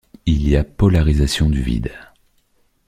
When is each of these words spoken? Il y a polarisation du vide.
Il 0.25 0.47
y 0.49 0.55
a 0.57 0.63
polarisation 0.63 1.47
du 1.47 1.61
vide. 1.61 1.91